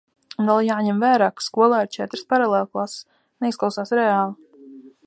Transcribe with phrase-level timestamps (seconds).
[0.43, 3.05] Un vēl jāņem vērā, ka skolā ir četras paralēlklases.
[3.47, 4.61] Neizklausās reāli.